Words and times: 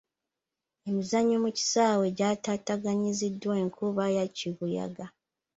Emizannyo 0.89 1.37
mu 1.43 1.49
kisaawe 1.57 2.05
gyataataaganyiziddwa 2.17 3.53
enkuba 3.63 4.03
ya 4.17 4.25
kibuyaga. 4.35 5.05